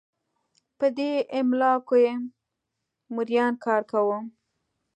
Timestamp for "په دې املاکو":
0.77-1.87